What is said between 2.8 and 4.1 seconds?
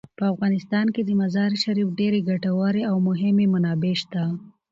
او مهمې منابع